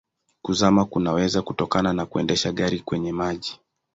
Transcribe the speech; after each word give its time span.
Kuzama 0.41 0.85
kunaweza 0.85 1.41
kutokana 1.41 1.93
na 1.93 2.05
kuendesha 2.05 2.51
gari 2.51 2.79
kwenye 2.79 3.11
maji. 3.13 3.59